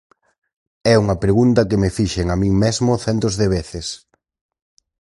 É 0.93 0.95
unha 1.03 1.19
pregunta 1.23 1.67
que 1.69 1.81
me 1.81 1.93
fixen 1.97 2.27
a 2.29 2.35
min 2.41 2.53
mesmo 2.63 2.91
centos 3.05 3.33
de 3.41 3.47
veces. 3.55 3.87